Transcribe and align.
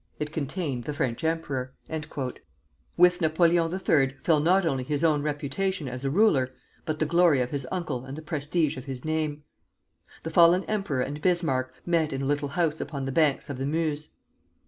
It 0.17 0.31
contained 0.33 0.85
the 0.85 0.95
French 0.95 1.23
emperor." 1.23 1.75
With 2.97 3.21
Napoleon 3.21 3.71
III. 3.71 4.15
fell 4.17 4.39
not 4.39 4.65
only 4.65 4.83
his 4.83 5.03
own 5.03 5.21
reputation 5.21 5.87
as 5.87 6.03
a 6.03 6.09
ruler, 6.09 6.51
but 6.85 6.97
the 6.97 7.05
glory 7.05 7.39
of 7.39 7.51
his 7.51 7.67
uncle 7.71 8.05
and 8.05 8.17
the 8.17 8.23
prestige 8.23 8.77
of 8.77 8.85
his 8.85 9.05
name. 9.05 9.43
The 10.23 10.31
fallen 10.31 10.63
emperor 10.63 11.01
and 11.03 11.21
Bismarck 11.21 11.75
met 11.85 12.13
in 12.13 12.23
a 12.23 12.25
little 12.25 12.49
house 12.49 12.81
upon 12.81 13.05
the 13.05 13.11
banks 13.11 13.47
of 13.47 13.59
the 13.59 13.67
Meuse. 13.67 14.09